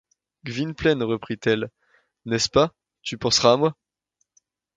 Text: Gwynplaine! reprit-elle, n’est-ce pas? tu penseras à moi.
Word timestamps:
Gwynplaine! 0.43 1.03
reprit-elle, 1.03 1.69
n’est-ce 2.25 2.49
pas? 2.49 2.73
tu 3.03 3.19
penseras 3.19 3.53
à 3.53 3.57
moi. 3.57 3.77